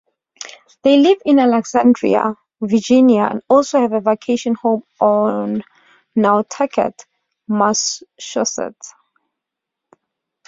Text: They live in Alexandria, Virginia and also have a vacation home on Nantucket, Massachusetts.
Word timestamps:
They 0.81 0.97
live 0.97 1.19
in 1.25 1.37
Alexandria, 1.37 2.35
Virginia 2.59 3.21
and 3.29 3.43
also 3.47 3.81
have 3.81 3.93
a 3.93 4.01
vacation 4.01 4.55
home 4.55 4.81
on 4.99 5.61
Nantucket, 6.15 7.05
Massachusetts. 7.47 8.95